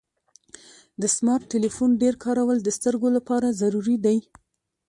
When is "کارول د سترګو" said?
2.23-3.07